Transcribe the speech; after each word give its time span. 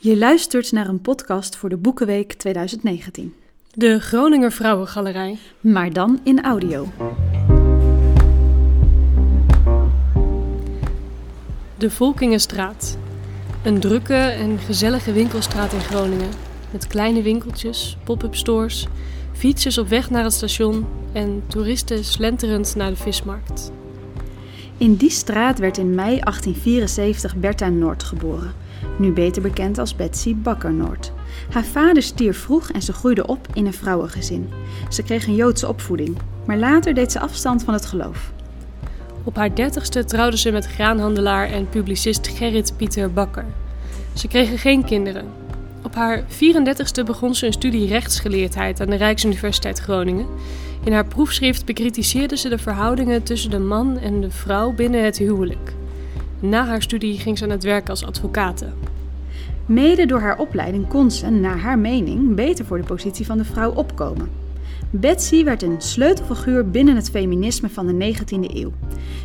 Je 0.00 0.16
luistert 0.16 0.72
naar 0.72 0.88
een 0.88 1.00
podcast 1.00 1.56
voor 1.56 1.68
de 1.68 1.76
Boekenweek 1.76 2.32
2019. 2.32 3.34
De 3.72 4.00
Groninger 4.00 4.52
Vrouwengalerij. 4.52 5.38
Maar 5.60 5.92
dan 5.92 6.20
in 6.22 6.42
audio. 6.42 6.88
De 11.78 11.90
Volkingenstraat. 11.90 12.98
Een 13.64 13.80
drukke 13.80 14.14
en 14.14 14.58
gezellige 14.58 15.12
winkelstraat 15.12 15.72
in 15.72 15.80
Groningen. 15.80 16.30
Met 16.72 16.86
kleine 16.86 17.22
winkeltjes, 17.22 17.96
pop-up 18.04 18.34
stores, 18.34 18.86
fietsers 19.32 19.78
op 19.78 19.88
weg 19.88 20.10
naar 20.10 20.24
het 20.24 20.32
station 20.32 20.86
en 21.12 21.42
toeristen 21.46 22.04
slenterend 22.04 22.74
naar 22.74 22.90
de 22.90 22.96
vismarkt. 22.96 23.72
In 24.78 24.96
die 24.96 25.10
straat 25.10 25.58
werd 25.58 25.78
in 25.78 25.94
mei 25.94 26.20
1874 26.20 27.36
Bertha 27.36 27.68
Noord 27.68 28.02
geboren, 28.02 28.52
nu 28.98 29.12
beter 29.12 29.42
bekend 29.42 29.78
als 29.78 29.96
Betsy 29.96 30.36
Bakker 30.36 30.72
Noord. 30.72 31.12
Haar 31.50 31.64
vader 31.64 32.02
stierf 32.02 32.38
vroeg 32.38 32.70
en 32.70 32.82
ze 32.82 32.92
groeide 32.92 33.26
op 33.26 33.46
in 33.52 33.66
een 33.66 33.72
vrouwengezin. 33.72 34.48
Ze 34.88 35.02
kreeg 35.02 35.26
een 35.26 35.34
Joodse 35.34 35.68
opvoeding, 35.68 36.16
maar 36.46 36.56
later 36.56 36.94
deed 36.94 37.12
ze 37.12 37.20
afstand 37.20 37.62
van 37.64 37.74
het 37.74 37.86
geloof. 37.86 38.32
Op 39.24 39.36
haar 39.36 39.54
dertigste 39.54 40.04
trouwde 40.04 40.38
ze 40.38 40.50
met 40.50 40.66
graanhandelaar 40.66 41.48
en 41.48 41.68
publicist 41.68 42.28
Gerrit 42.28 42.72
Pieter 42.76 43.12
Bakker. 43.12 43.46
Ze 44.12 44.28
kregen 44.28 44.58
geen 44.58 44.84
kinderen. 44.84 45.26
Op 45.82 45.94
haar 45.94 46.22
34ste 46.22 47.04
begon 47.04 47.34
ze 47.34 47.46
een 47.46 47.52
studie 47.52 47.88
rechtsgeleerdheid 47.88 48.80
aan 48.80 48.90
de 48.90 48.96
Rijksuniversiteit 48.96 49.78
Groningen. 49.78 50.26
In 50.88 50.94
haar 50.94 51.06
proefschrift 51.06 51.64
bekritiseerde 51.64 52.36
ze 52.36 52.48
de 52.48 52.58
verhoudingen 52.58 53.22
tussen 53.22 53.50
de 53.50 53.58
man 53.58 53.98
en 53.98 54.20
de 54.20 54.30
vrouw 54.30 54.72
binnen 54.72 55.04
het 55.04 55.18
huwelijk. 55.18 55.74
Na 56.40 56.66
haar 56.66 56.82
studie 56.82 57.18
ging 57.18 57.38
ze 57.38 57.44
aan 57.44 57.50
het 57.50 57.62
werk 57.62 57.88
als 57.88 58.04
advocate. 58.04 58.66
Mede 59.66 60.06
door 60.06 60.20
haar 60.20 60.38
opleiding 60.38 60.88
kon 60.88 61.10
ze, 61.10 61.30
naar 61.30 61.58
haar 61.58 61.78
mening, 61.78 62.34
beter 62.34 62.64
voor 62.64 62.78
de 62.78 62.84
positie 62.84 63.26
van 63.26 63.38
de 63.38 63.44
vrouw 63.44 63.72
opkomen. 63.72 64.30
Betsy 64.90 65.44
werd 65.44 65.62
een 65.62 65.80
sleutelfiguur 65.80 66.70
binnen 66.70 66.96
het 66.96 67.10
feminisme 67.10 67.68
van 67.68 67.86
de 67.86 68.14
19e 68.14 68.54
eeuw. 68.54 68.72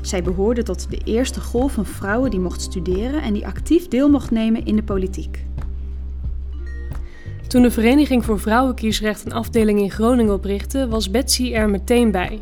Zij 0.02 0.24
behoorde 0.24 0.64
tot 0.64 0.90
de 0.90 1.00
eerste 1.04 1.42
golf 1.42 1.74
van 1.74 1.86
vrouwen 1.86 2.32
die 2.32 2.40
mocht 2.40 2.62
studeren 2.62 3.22
en 3.22 3.34
die 3.34 3.48
actief 3.48 3.88
deel 3.88 4.10
mocht 4.10 4.32
nemen 4.32 4.66
in 4.66 4.76
de 4.76 4.84
politiek. 4.84 5.46
Toen 7.54 7.62
de 7.62 7.72
Vereniging 7.72 8.26
voor 8.26 8.40
Vrouwenkiesrecht 8.40 9.26
een 9.26 9.34
afdeling 9.34 9.80
in 9.80 9.92
Groningen 9.92 10.34
oprichtte, 10.34 10.88
was 10.88 11.12
Betsy 11.12 11.54
er 11.54 11.70
meteen 11.70 12.12
bij. 12.12 12.40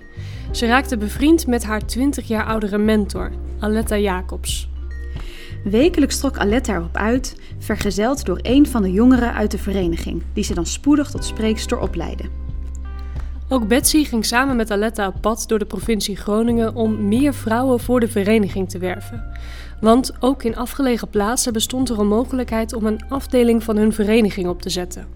Ze 0.52 0.66
raakte 0.66 0.98
bevriend 0.98 1.48
met 1.48 1.64
haar 1.64 1.86
20 1.86 2.28
jaar 2.28 2.46
oudere 2.46 2.78
mentor, 2.78 3.32
Aletta 3.60 3.98
Jacobs. 3.98 4.70
Wekelijks 5.64 6.20
trok 6.20 6.38
Aletta 6.38 6.76
erop 6.76 6.96
uit, 6.96 7.36
vergezeld 7.60 8.26
door 8.26 8.40
een 8.42 8.68
van 8.68 8.82
de 8.82 8.92
jongeren 8.92 9.34
uit 9.34 9.52
de 9.52 9.58
vereniging, 9.58 10.24
die 10.34 10.44
ze 10.44 10.54
dan 10.54 10.66
spoedig 10.66 11.12
tot 11.12 11.26
spreekster 11.26 11.80
opleidde. 11.80 12.24
Ook 13.54 13.68
Betsy 13.68 14.04
ging 14.04 14.26
samen 14.26 14.56
met 14.56 14.72
Aletta 14.72 15.08
op 15.08 15.22
pad 15.22 15.44
door 15.48 15.60
de 15.60 15.66
provincie 15.66 16.16
Groningen 16.16 16.76
om 16.76 17.08
meer 17.08 17.34
vrouwen 17.34 17.80
voor 17.80 18.00
de 18.00 18.08
vereniging 18.08 18.70
te 18.70 18.78
werven. 18.78 19.24
Want 19.82 20.12
ook 20.20 20.44
in 20.44 20.56
afgelegen 20.56 21.10
plaatsen 21.10 21.54
bestond 21.54 21.90
er 21.90 22.00
een 22.00 22.08
mogelijkheid 22.08 22.74
om 22.74 22.86
een 22.86 23.02
afdeling 23.10 23.64
van 23.64 23.78
hun 23.78 23.94
vereniging 23.94 24.48
op 24.48 24.62
te 24.62 24.70
zetten. 24.70 25.08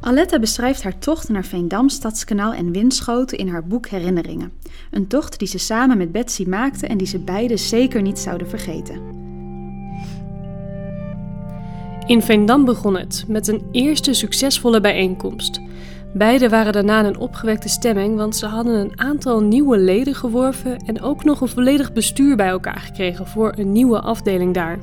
Aletta 0.00 0.38
beschrijft 0.38 0.82
haar 0.82 0.98
tocht 0.98 1.28
naar 1.28 1.44
Veendam, 1.44 1.88
Stadskanaal 1.88 2.52
en 2.52 2.72
Winschoten 2.72 3.38
in 3.38 3.48
haar 3.48 3.66
boek 3.66 3.88
Herinneringen. 3.88 4.52
Een 4.90 5.06
tocht 5.06 5.38
die 5.38 5.48
ze 5.48 5.58
samen 5.58 5.98
met 5.98 6.12
Betsy 6.12 6.44
maakte 6.48 6.86
en 6.86 6.98
die 6.98 7.06
ze 7.06 7.18
beiden 7.18 7.58
zeker 7.58 8.02
niet 8.02 8.18
zouden 8.18 8.48
vergeten. 8.48 9.00
In 12.06 12.22
Veendam 12.22 12.64
begon 12.64 12.96
het 12.96 13.24
met 13.28 13.48
een 13.48 13.62
eerste 13.72 14.14
succesvolle 14.14 14.80
bijeenkomst. 14.80 15.60
Beiden 16.12 16.50
waren 16.50 16.72
daarna 16.72 16.98
in 16.98 17.04
een 17.04 17.18
opgewekte 17.18 17.68
stemming, 17.68 18.16
want 18.16 18.36
ze 18.36 18.46
hadden 18.46 18.74
een 18.74 19.00
aantal 19.00 19.40
nieuwe 19.40 19.78
leden 19.78 20.14
geworven 20.14 20.76
en 20.76 21.02
ook 21.02 21.24
nog 21.24 21.40
een 21.40 21.48
volledig 21.48 21.92
bestuur 21.92 22.36
bij 22.36 22.48
elkaar 22.48 22.80
gekregen 22.80 23.26
voor 23.26 23.52
een 23.56 23.72
nieuwe 23.72 24.00
afdeling 24.00 24.54
daar. 24.54 24.78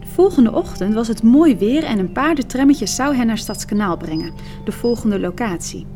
De 0.00 0.06
volgende 0.06 0.52
ochtend 0.52 0.94
was 0.94 1.08
het 1.08 1.22
mooi 1.22 1.56
weer 1.56 1.84
en 1.84 1.98
een 1.98 2.12
paardentrammetje 2.12 2.86
zou 2.86 3.14
hen 3.16 3.26
naar 3.26 3.38
Stadskanaal 3.38 3.96
brengen, 3.96 4.32
de 4.64 4.72
volgende 4.72 5.20
locatie. 5.20 5.86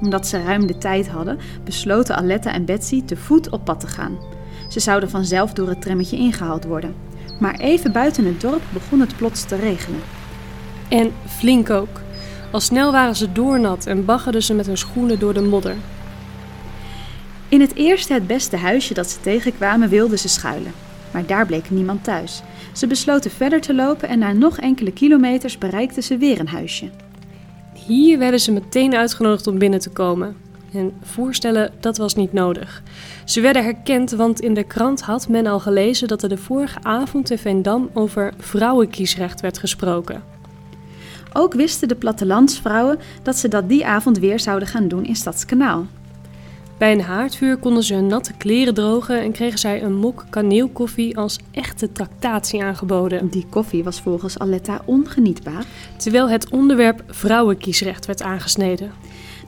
Omdat 0.00 0.26
ze 0.26 0.42
ruim 0.42 0.66
de 0.66 0.78
tijd 0.78 1.08
hadden, 1.08 1.38
besloten 1.64 2.16
Aletta 2.16 2.52
en 2.52 2.64
Betsy 2.64 3.04
te 3.04 3.16
voet 3.16 3.50
op 3.50 3.64
pad 3.64 3.80
te 3.80 3.86
gaan. 3.86 4.18
Ze 4.68 4.80
zouden 4.80 5.10
vanzelf 5.10 5.52
door 5.52 5.68
het 5.68 5.82
trammetje 5.82 6.16
ingehaald 6.16 6.64
worden. 6.64 6.94
Maar 7.38 7.58
even 7.58 7.92
buiten 7.92 8.24
het 8.24 8.40
dorp 8.40 8.62
begon 8.72 9.00
het 9.00 9.16
plots 9.16 9.44
te 9.44 9.56
regenen. 9.56 10.00
En 10.88 11.12
flink 11.26 11.70
ook. 11.70 12.00
Al 12.50 12.60
snel 12.60 12.92
waren 12.92 13.16
ze 13.16 13.32
doornat 13.32 13.86
en 13.86 14.04
baggerden 14.04 14.42
ze 14.42 14.54
met 14.54 14.66
hun 14.66 14.78
schoenen 14.78 15.18
door 15.18 15.34
de 15.34 15.42
modder. 15.42 15.76
In 17.48 17.60
het 17.60 17.74
eerste 17.74 18.12
het 18.12 18.26
beste 18.26 18.56
huisje 18.56 18.94
dat 18.94 19.10
ze 19.10 19.20
tegenkwamen 19.20 19.88
wilden 19.88 20.18
ze 20.18 20.28
schuilen. 20.28 20.72
Maar 21.12 21.26
daar 21.26 21.46
bleek 21.46 21.70
niemand 21.70 22.04
thuis. 22.04 22.42
Ze 22.72 22.86
besloten 22.86 23.30
verder 23.30 23.60
te 23.60 23.74
lopen 23.74 24.08
en 24.08 24.18
na 24.18 24.32
nog 24.32 24.58
enkele 24.58 24.92
kilometers 24.92 25.58
bereikten 25.58 26.02
ze 26.02 26.16
weer 26.16 26.40
een 26.40 26.48
huisje. 26.48 26.90
Hier 27.86 28.18
werden 28.18 28.40
ze 28.40 28.52
meteen 28.52 28.94
uitgenodigd 28.94 29.46
om 29.46 29.58
binnen 29.58 29.80
te 29.80 29.90
komen. 29.90 30.36
En 30.72 30.92
voorstellen, 31.02 31.72
dat 31.80 31.96
was 31.96 32.14
niet 32.14 32.32
nodig. 32.32 32.82
Ze 33.24 33.40
werden 33.40 33.64
herkend, 33.64 34.10
want 34.10 34.40
in 34.40 34.54
de 34.54 34.64
krant 34.64 35.00
had 35.00 35.28
men 35.28 35.46
al 35.46 35.60
gelezen 35.60 36.08
dat 36.08 36.22
er 36.22 36.28
de 36.28 36.36
vorige 36.36 36.78
avond 36.82 37.30
in 37.30 37.38
Veendam 37.38 37.90
over 37.92 38.32
vrouwenkiesrecht 38.38 39.40
werd 39.40 39.58
gesproken. 39.58 40.22
Ook 41.32 41.54
wisten 41.54 41.88
de 41.88 41.94
plattelandsvrouwen 41.94 42.98
dat 43.22 43.36
ze 43.36 43.48
dat 43.48 43.68
die 43.68 43.86
avond 43.86 44.18
weer 44.18 44.40
zouden 44.40 44.68
gaan 44.68 44.88
doen 44.88 45.04
in 45.04 45.16
Stadskanaal. 45.16 45.86
Bij 46.78 46.92
een 46.92 47.00
haardvuur 47.00 47.56
konden 47.56 47.82
ze 47.82 47.94
hun 47.94 48.06
natte 48.06 48.32
kleren 48.32 48.74
drogen 48.74 49.20
en 49.20 49.32
kregen 49.32 49.58
zij 49.58 49.82
een 49.82 49.94
mok 49.94 50.24
kaneelkoffie 50.30 51.16
als 51.16 51.38
echte 51.50 51.92
tractatie 51.92 52.62
aangeboden. 52.62 53.28
Die 53.28 53.46
koffie 53.50 53.84
was 53.84 54.00
volgens 54.00 54.38
Aletta 54.38 54.80
ongenietbaar. 54.84 55.64
Terwijl 55.96 56.28
het 56.28 56.50
onderwerp 56.50 57.02
vrouwenkiesrecht 57.06 58.06
werd 58.06 58.22
aangesneden. 58.22 58.92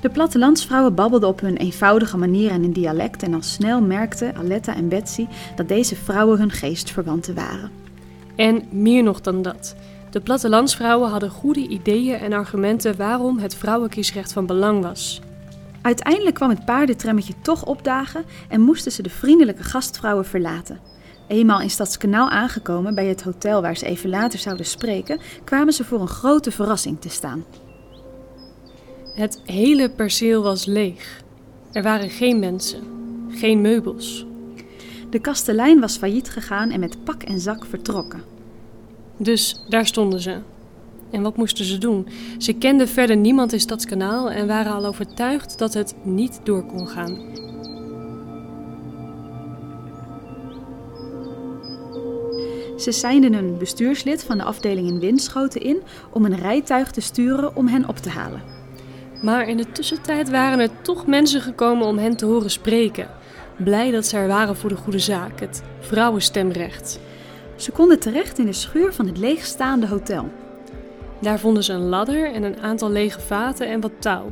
De 0.01 0.09
plattelandsvrouwen 0.09 0.95
babbelden 0.95 1.29
op 1.29 1.41
hun 1.41 1.57
eenvoudige 1.57 2.17
manier 2.17 2.51
en 2.51 2.65
in 2.65 2.73
dialect 2.73 3.23
en 3.23 3.35
al 3.35 3.43
snel 3.43 3.81
merkten 3.81 4.37
Aletta 4.37 4.77
en 4.77 4.89
Betsy 4.89 5.27
dat 5.57 5.69
deze 5.69 5.97
vrouwen 5.97 6.39
hun 6.39 6.51
geestverwanten 6.51 7.35
waren. 7.35 7.71
En 8.37 8.63
meer 8.71 9.03
nog 9.03 9.21
dan 9.21 9.43
dat. 9.43 9.75
De 10.13 10.21
plattelandsvrouwen 10.21 11.11
hadden 11.11 11.31
goede 11.31 11.69
ideeën 11.69 12.19
en 12.19 12.33
argumenten 12.33 12.97
waarom 12.97 13.39
het 13.39 13.55
vrouwenkiesrecht 13.55 14.33
van 14.33 14.47
belang 14.47 14.83
was. 14.83 15.21
Uiteindelijk 15.83 16.35
kwam 16.35 16.51
het 16.51 16.65
paardentrammetje 16.65 17.35
toch 17.43 17.65
opdagen 17.65 18.25
en 18.49 18.61
moesten 18.61 18.93
ze 18.93 19.03
de 19.03 19.11
vriendelijke 19.11 19.63
gastvrouwen 19.63 20.25
verlaten. 20.25 20.81
Eenmaal 21.29 21.61
in 21.61 21.71
Stadskanaal 21.71 22.29
aangekomen 22.29 22.95
bij 22.95 23.07
het 23.07 23.23
hotel 23.23 23.63
waar 23.63 23.77
ze 23.77 23.87
even 23.87 24.11
later 24.11 24.39
zouden 24.39 24.67
spreken, 24.67 25.21
kwamen 25.45 25.73
ze 25.73 25.85
voor 25.85 26.01
een 26.01 26.09
grote 26.09 26.51
verrassing 26.51 27.01
te 27.01 27.09
staan. 27.09 27.45
Het 29.15 29.41
hele 29.45 29.91
perceel 29.91 30.43
was 30.43 30.67
leeg. 30.67 31.23
Er 31.73 31.83
waren 31.83 32.11
geen 32.11 32.39
mensen, 32.39 32.83
geen 33.29 33.61
meubels. 33.61 34.27
De 35.11 35.19
kastelein 35.19 35.81
was 35.81 35.97
failliet 35.97 36.31
gegaan 36.31 36.71
en 36.71 36.81
met 36.81 37.05
pak 37.05 37.23
en 37.23 37.41
zak 37.41 37.65
vertrokken. 37.65 38.42
Dus 39.17 39.65
daar 39.69 39.87
stonden 39.87 40.21
ze. 40.21 40.37
En 41.11 41.23
wat 41.23 41.37
moesten 41.37 41.65
ze 41.65 41.79
doen? 41.79 42.09
Ze 42.39 42.53
kenden 42.53 42.89
verder 42.89 43.17
niemand 43.17 43.53
in 43.53 43.61
Stadskanaal 43.61 44.31
en 44.31 44.47
waren 44.47 44.73
al 44.73 44.87
overtuigd 44.87 45.59
dat 45.59 45.75
het 45.75 45.95
niet 46.03 46.41
door 46.43 46.67
kon 46.67 46.89
gaan. 46.89 47.41
Ze 52.77 52.93
seinden 52.93 53.33
een 53.33 53.59
bestuurslid 53.59 54.25
van 54.25 54.39
de 54.39 54.45
afdeling 54.45 54.89
in 54.89 54.99
Winschoten 54.99 55.61
in 55.61 55.83
om 56.13 56.25
een 56.25 56.37
rijtuig 56.37 56.91
te 56.91 57.01
sturen 57.01 57.57
om 57.57 57.67
hen 57.69 57.89
op 57.89 57.97
te 57.97 58.11
halen. 58.11 58.43
Maar 59.23 59.49
in 59.49 59.57
de 59.57 59.73
tussentijd 59.73 60.31
waren 60.31 60.59
er 60.59 60.83
toch 60.83 61.07
mensen 61.07 61.41
gekomen 61.41 61.87
om 61.87 61.99
hen 61.99 62.17
te 62.17 62.27
horen 62.27 62.51
spreken. 62.51 63.09
Blij 63.57 63.91
dat 63.91 64.07
ze 64.07 64.17
er 64.17 64.29
waren 64.29 64.57
voor 64.57 64.69
de 64.69 64.77
goede 64.77 64.99
zaak, 64.99 65.41
het 65.41 65.63
vrouwenstemrecht. 65.81 67.01
Ze 67.63 67.73
konden 67.73 67.99
terecht 67.99 68.39
in 68.39 68.47
de 68.47 68.53
schuur 68.53 68.93
van 68.93 69.07
het 69.07 69.19
leegstaande 69.19 69.87
hotel. 69.87 70.31
Daar 71.21 71.39
vonden 71.39 71.65
ze 71.65 71.73
een 71.73 71.89
ladder 71.89 72.33
en 72.33 72.43
een 72.43 72.61
aantal 72.61 72.91
lege 72.91 73.21
vaten 73.21 73.69
en 73.69 73.81
wat 73.81 73.93
touw. 73.99 74.31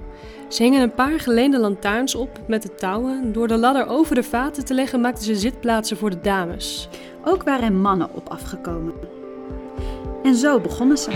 Ze 0.49 0.63
hingen 0.63 0.83
een 0.83 0.95
paar 0.95 1.21
geleende 1.21 1.59
lantaarns 1.59 2.15
op 2.15 2.41
met 2.47 2.63
de 2.63 2.75
touwen. 2.75 3.33
Door 3.33 3.49
de 3.49 3.57
ladder 3.57 3.87
over 3.87 4.15
de 4.15 4.23
vaten 4.23 4.65
te 4.65 4.75
leggen 4.75 5.01
maakten 5.01 5.25
ze 5.25 5.35
zitplaatsen 5.35 5.97
voor 5.97 6.11
de 6.11 6.21
dames. 6.21 6.89
Ook 7.25 7.43
waren 7.43 7.65
er 7.65 7.73
mannen 7.73 8.15
op 8.15 8.29
afgekomen. 8.29 8.95
En 10.23 10.35
zo 10.35 10.61
begonnen 10.61 10.99
ze. 10.99 11.11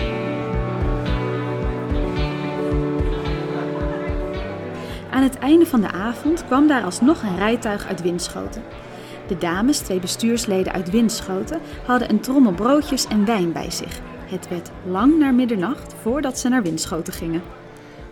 Aan 5.11 5.23
het 5.23 5.37
einde 5.37 5.65
van 5.65 5.81
de 5.81 5.91
avond 5.91 6.45
kwam 6.45 6.67
daar 6.67 6.83
alsnog 6.83 7.23
een 7.23 7.37
rijtuig 7.37 7.87
uit 7.87 8.01
Winschoten. 8.01 8.63
De 9.27 9.37
dames, 9.37 9.79
twee 9.79 9.99
bestuursleden 9.99 10.73
uit 10.73 10.89
Winschoten, 10.89 11.59
hadden 11.85 12.09
een 12.09 12.19
trommel 12.19 12.51
broodjes 12.51 13.07
en 13.07 13.25
wijn 13.25 13.51
bij 13.51 13.71
zich. 13.71 13.99
Het 14.25 14.47
werd 14.47 14.71
lang 14.87 15.17
naar 15.17 15.33
middernacht 15.33 15.93
voordat 16.01 16.39
ze 16.39 16.49
naar 16.49 16.63
Winschoten 16.63 17.13
gingen. 17.13 17.41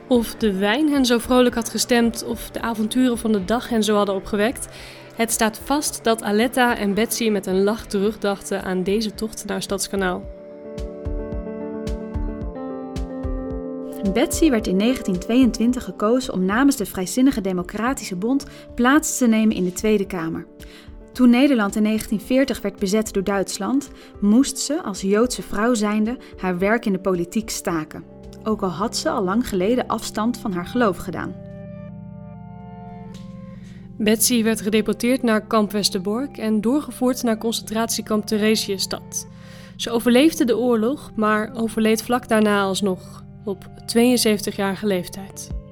Of 0.08 0.36
de 0.36 0.58
wijn 0.58 0.90
hen 0.90 1.06
zo 1.06 1.18
vrolijk 1.18 1.56
had 1.56 1.70
gestemd 1.70 2.26
of 2.26 2.50
de 2.50 2.62
avonturen 2.62 3.18
van 3.18 3.32
de 3.32 3.46
dag 3.46 3.70
hen 3.70 3.84
zo 3.84 3.96
hadden 3.96 4.16
opgewekt. 4.16 4.68
Het 5.16 5.32
staat 5.32 5.60
vast 5.64 6.04
dat 6.04 6.24
Aletta 6.24 6.78
en 6.78 6.94
Betsy 6.94 7.30
met 7.30 7.46
een 7.46 7.64
lach 7.64 7.86
terugdachten 7.86 8.64
aan 8.64 8.84
deze 8.84 9.14
tocht 9.16 9.46
naar 9.46 9.62
Stadskanaal. 9.62 10.24
Betsy 14.14 14.50
werd 14.50 14.68
in 14.68 14.80
1922 14.80 15.84
gekozen 15.84 16.34
om 16.34 16.46
namens 16.46 16.76
de 16.76 16.86
Vrijzinnige 16.86 17.42
Democratische 17.42 18.16
Bond 18.16 18.46
plaats 18.76 19.18
te 19.18 19.28
nemen 19.28 19.56
in 19.56 19.64
de 19.64 19.74
Tweede 19.74 20.06
Kamer. 20.06 20.46
Toen 21.14 21.30
Nederland 21.30 21.76
in 21.76 21.84
1940 21.84 22.62
werd 22.62 22.80
bezet 22.80 23.14
door 23.14 23.24
Duitsland, 23.24 23.90
moest 24.20 24.58
ze 24.58 24.84
als 24.84 25.02
Joodse 25.02 25.42
vrouw 25.42 25.74
zijnde 25.74 26.18
haar 26.38 26.58
werk 26.58 26.86
in 26.86 26.94
de 26.94 27.00
politiek 27.00 27.50
staken. 27.50 28.04
Ook 28.44 28.62
al 28.62 28.70
had 28.70 28.98
ze 28.98 29.10
al 29.10 29.24
lang 29.24 29.48
geleden 29.48 29.88
afstand 29.88 30.38
van 30.38 30.54
haar 30.54 30.66
geloof 30.66 30.98
gedaan. 30.98 31.36
Betsy 33.98 34.44
werd 34.44 34.62
gedeporteerd 34.62 35.24
naar 35.24 35.48
kamp 35.48 35.72
Westerbork 35.72 36.38
en 36.38 36.62
doorgevoerd 36.62 37.24
naar 37.24 37.38
concentratiekamp 37.38 38.26
Theresienstadt. 38.26 39.28
Ze 39.76 39.92
overleefde 39.92 40.46
de 40.46 40.58
oorlog, 40.58 41.12
maar 41.16 41.52
overleed 41.54 42.04
vlak 42.04 42.28
daarna 42.28 42.62
alsnog, 42.62 43.24
op 43.44 43.66
72-jarige 43.98 44.88
leeftijd. 44.88 45.63